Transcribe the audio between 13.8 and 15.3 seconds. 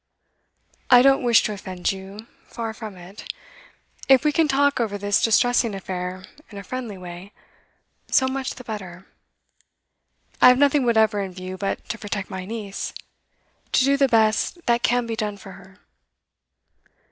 do the best that can be